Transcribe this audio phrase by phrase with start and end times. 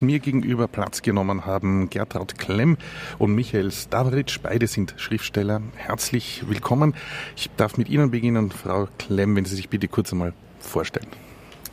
[0.00, 2.76] Mir gegenüber Platz genommen haben Gertraud Klemm
[3.18, 4.36] und Michael Stavric.
[4.44, 5.60] Beide sind Schriftsteller.
[5.74, 6.94] Herzlich willkommen.
[7.34, 8.52] Ich darf mit Ihnen beginnen.
[8.52, 11.08] Frau Klemm, wenn Sie sich bitte kurz einmal vorstellen.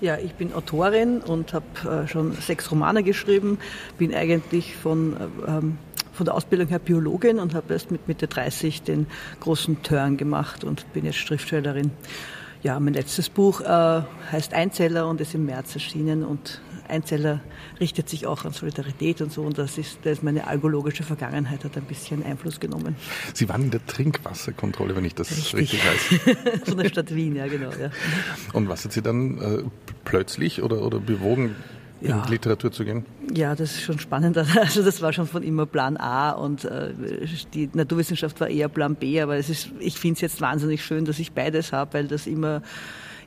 [0.01, 3.59] Ja, ich bin Autorin und habe äh, schon sechs Romane geschrieben.
[3.99, 5.77] Bin eigentlich von, äh, ähm,
[6.11, 9.05] von der Ausbildung her Biologin und habe erst mit Mitte 30 den
[9.39, 11.91] großen Turn gemacht und bin jetzt Schriftstellerin.
[12.63, 14.01] Ja, mein letztes Buch äh,
[14.31, 16.59] heißt Einzeller und ist im März erschienen und
[16.89, 17.41] Einzeller
[17.79, 21.77] richtet sich auch an Solidarität und so und das ist, das meine algologische Vergangenheit hat
[21.77, 22.95] ein bisschen Einfluss genommen.
[23.33, 26.59] Sie waren in der Trinkwasserkontrolle, wenn ich das richtig, richtig weiß.
[26.69, 27.71] Von der Stadt Wien, ja genau.
[27.71, 27.89] Ja.
[28.53, 29.63] Und was hat Sie dann äh,
[30.03, 31.55] plötzlich oder, oder bewogen,
[32.01, 32.23] ja.
[32.23, 33.05] in Literatur zu gehen?
[33.33, 34.37] Ja, das ist schon spannend.
[34.55, 36.93] Also das war schon von immer Plan A und äh,
[37.53, 41.05] die Naturwissenschaft war eher Plan B, aber es ist, ich finde es jetzt wahnsinnig schön,
[41.05, 42.61] dass ich beides habe, weil das immer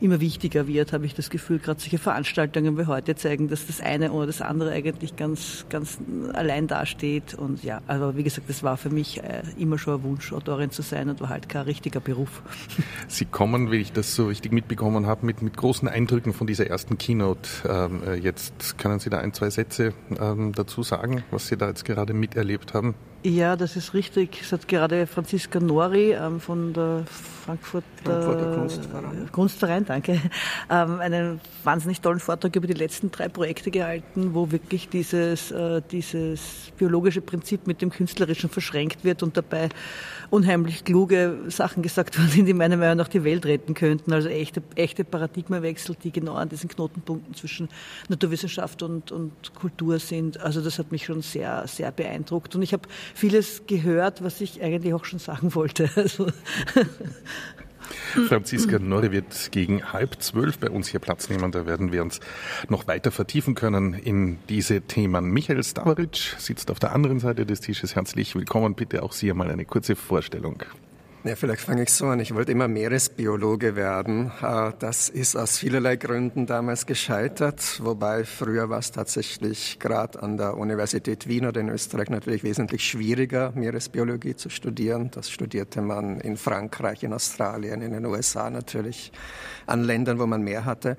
[0.01, 1.59] immer wichtiger wird, habe ich das Gefühl.
[1.59, 5.99] Gerade solche Veranstaltungen wie heute zeigen, dass das eine oder das andere eigentlich ganz, ganz
[6.33, 7.35] allein dasteht.
[7.35, 10.71] Und ja, aber wie gesagt, das war für mich äh, immer schon ein Wunsch, Autorin
[10.71, 12.43] zu sein und war halt kein richtiger Beruf.
[13.09, 16.67] Sie kommen, wie ich das so richtig mitbekommen habe, mit, mit großen Eindrücken von dieser
[16.67, 17.49] ersten Keynote.
[17.69, 21.69] Ähm, äh, jetzt können Sie da ein, zwei Sätze ähm, dazu sagen, was Sie da
[21.69, 22.95] jetzt gerade miterlebt haben?
[23.25, 24.41] Ja, das ist richtig.
[24.43, 27.05] Es hat gerade Franziska Nori ähm, von der
[27.49, 29.33] Frankfurter, Frankfurter Kunstverein.
[29.33, 30.21] Kunstverein, danke,
[30.69, 35.81] ähm, einen wahnsinnig tollen Vortrag über die letzten drei Projekte gehalten, wo wirklich dieses, äh,
[35.91, 39.71] dieses biologische Prinzip mit dem Künstlerischen verschränkt wird und dabei
[40.31, 44.13] unheimlich kluge Sachen gesagt worden sind, die meiner Meinung nach die Welt retten könnten.
[44.13, 47.69] Also echte, echte Paradigmawechsel, die genau an diesen Knotenpunkten zwischen
[48.09, 50.39] Naturwissenschaft und, und Kultur sind.
[50.41, 52.55] Also das hat mich schon sehr, sehr beeindruckt.
[52.55, 55.89] Und ich habe vieles gehört, was ich eigentlich auch schon sagen wollte.
[56.09, 56.29] Also
[58.29, 61.53] Franziska Norre wird gegen halb zwölf bei uns hier Platz nehmen.
[61.53, 62.21] Da werden wir uns
[62.69, 65.27] noch weiter vertiefen können in diese Themen.
[65.31, 67.95] Michael Stavaric sitzt auf der anderen Seite des Tisches.
[67.95, 68.75] Herzlich willkommen.
[68.75, 70.63] Bitte auch Sie einmal eine kurze Vorstellung.
[71.25, 72.21] Ja, vielleicht fange ich so an.
[72.21, 74.31] Ich wollte immer Meeresbiologe werden.
[74.79, 80.57] Das ist aus vielerlei Gründen damals gescheitert, wobei früher war es tatsächlich gerade an der
[80.57, 85.11] Universität Wien oder in Österreich natürlich wesentlich schwieriger, Meeresbiologie zu studieren.
[85.11, 89.11] Das studierte man in Frankreich, in Australien, in den USA natürlich,
[89.67, 90.97] an Ländern, wo man mehr hatte.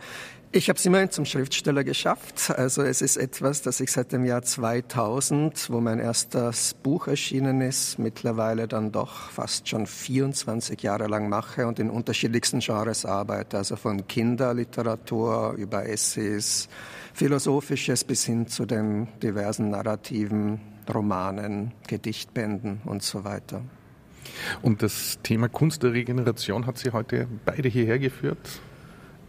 [0.52, 2.50] Ich habe es immerhin zum Schriftsteller geschafft.
[2.50, 7.62] Also es ist etwas, das ich seit dem Jahr 2000, wo mein erstes Buch erschienen
[7.62, 13.58] ist, mittlerweile dann doch fast schon 24 Jahre lang mache und in unterschiedlichsten Genres arbeite.
[13.58, 16.68] Also von Kinderliteratur über Essays,
[17.14, 20.60] Philosophisches bis hin zu den diversen Narrativen,
[20.92, 23.62] Romanen, Gedichtbänden und so weiter.
[24.64, 28.62] Und das Thema Kunst der Regeneration hat Sie heute beide hierher geführt?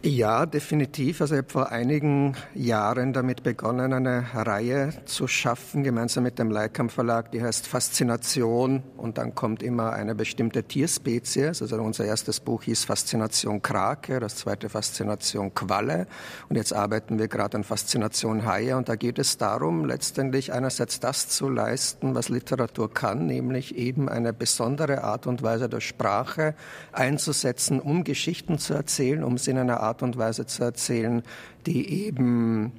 [0.03, 1.21] Ja, definitiv.
[1.21, 6.49] Also ich habe vor einigen Jahren damit begonnen, eine Reihe zu schaffen, gemeinsam mit dem
[6.49, 11.61] Leikam Verlag, die heißt Faszination und dann kommt immer eine bestimmte Tierspezies.
[11.61, 16.07] Also unser erstes Buch hieß Faszination Krake, das zweite Faszination Qualle
[16.49, 20.99] und jetzt arbeiten wir gerade an Faszination Haie und da geht es darum, letztendlich einerseits
[20.99, 26.55] das zu leisten, was Literatur kann, nämlich eben eine besondere Art und Weise der Sprache
[26.91, 31.21] einzusetzen, um Geschichten zu erzählen, um sie in einer Art Art und Weise zu erzählen,
[31.65, 32.71] die eben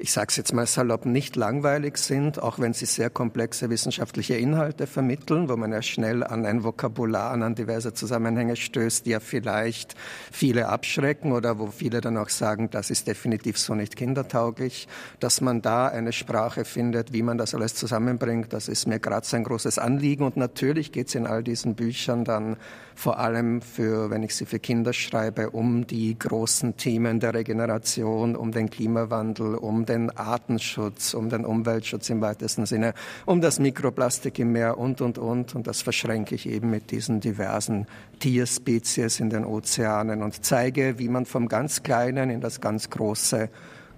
[0.00, 4.36] ich sage es jetzt mal salopp, nicht langweilig sind, auch wenn sie sehr komplexe wissenschaftliche
[4.36, 9.20] Inhalte vermitteln, wo man ja schnell an ein Vokabular, an diverse Zusammenhänge stößt, die ja
[9.20, 9.96] vielleicht
[10.30, 14.86] viele abschrecken oder wo viele dann auch sagen, das ist definitiv so nicht kindertauglich.
[15.18, 19.26] Dass man da eine Sprache findet, wie man das alles zusammenbringt, das ist mir gerade
[19.32, 20.22] ein großes Anliegen.
[20.22, 22.56] Und natürlich geht es in all diesen Büchern dann
[22.94, 28.34] vor allem für, wenn ich sie für Kinder schreibe, um die großen Themen der Regeneration,
[28.34, 32.94] um den Klimawandel, um den Artenschutz, um den Umweltschutz im weitesten Sinne,
[33.26, 35.54] um das Mikroplastik im Meer und, und, und.
[35.54, 37.86] Und das verschränke ich eben mit diesen diversen
[38.20, 43.48] Tierspezies in den Ozeanen und zeige, wie man vom ganz Kleinen in das ganz Große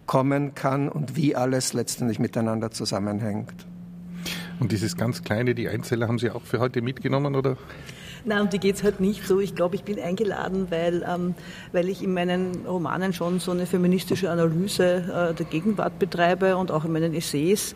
[0.06, 3.67] kommen kann und wie alles letztendlich miteinander zusammenhängt.
[4.59, 7.56] Und dieses ganz Kleine, die Einzeller haben Sie auch für heute mitgenommen, oder?
[8.25, 9.40] Nein, um die geht es halt nicht so.
[9.40, 11.34] Ich glaube, ich bin eingeladen, weil, ähm,
[11.72, 16.70] weil ich in meinen Romanen schon so eine feministische Analyse äh, der Gegenwart betreibe und
[16.70, 17.75] auch in meinen Essays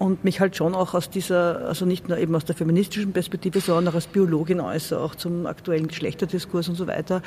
[0.00, 3.60] und mich halt schon auch aus dieser, also nicht nur eben aus der feministischen Perspektive,
[3.60, 7.20] sondern auch als Biologin äußere, auch zum aktuellen Geschlechterdiskurs und so weiter.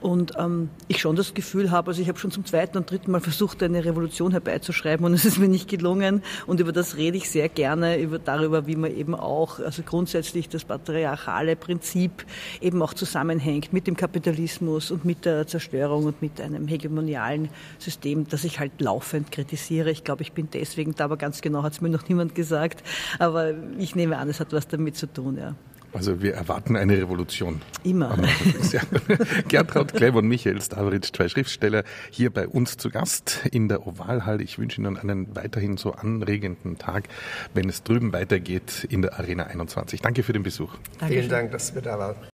[0.00, 3.10] Und ähm, ich schon das Gefühl habe, also ich habe schon zum zweiten und dritten
[3.10, 6.22] Mal versucht, eine Revolution herbeizuschreiben und es ist mir nicht gelungen.
[6.46, 10.48] Und über das rede ich sehr gerne, über, darüber, wie man eben auch, also grundsätzlich
[10.48, 12.26] das patriarchale Prinzip Prinzip
[12.60, 17.48] eben auch zusammenhängt mit dem Kapitalismus und mit der Zerstörung und mit einem hegemonialen
[17.78, 19.90] System, das ich halt laufend kritisiere.
[19.90, 22.82] Ich glaube, ich bin deswegen da, aber ganz genau hat es mir noch niemand gesagt.
[23.18, 25.54] Aber ich nehme an, es hat was damit zu tun, ja.
[25.94, 27.62] Also wir erwarten eine Revolution.
[27.84, 28.18] Immer.
[28.72, 28.82] Ja.
[29.48, 34.42] Gertraud Kleber und Michael Stavritsch, zwei Schriftsteller, hier bei uns zu Gast in der Ovalhalle.
[34.42, 37.08] Ich wünsche Ihnen einen weiterhin so anregenden Tag,
[37.52, 40.00] wenn es drüben weitergeht in der Arena 21.
[40.02, 40.74] Danke für den Besuch.
[40.98, 41.08] Dankeschön.
[41.08, 42.16] Vielen Dank, dass wir da waren.